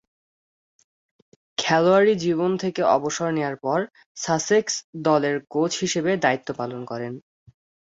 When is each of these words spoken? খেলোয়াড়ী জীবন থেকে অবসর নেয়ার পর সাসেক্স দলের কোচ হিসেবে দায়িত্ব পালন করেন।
খেলোয়াড়ী 1.57 2.13
জীবন 2.15 2.51
থেকে 2.57 2.81
অবসর 2.95 3.29
নেয়ার 3.31 3.55
পর 3.55 3.79
সাসেক্স 4.17 4.73
দলের 5.03 5.35
কোচ 5.49 5.71
হিসেবে 5.79 6.11
দায়িত্ব 6.17 6.49
পালন 6.53 6.81
করেন। 6.85 7.13